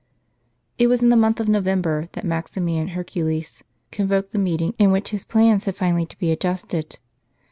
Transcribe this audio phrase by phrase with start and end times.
[0.79, 3.61] It was in the month of November, that Maximian Hercu leus
[3.91, 6.97] convoked the meeting in which his plans had finally to be adjusted.